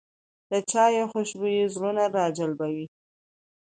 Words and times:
د 0.51 0.53
چای 0.71 0.95
خوشبويي 1.11 1.63
زړونه 1.73 2.03
راجلبوي 2.17 2.85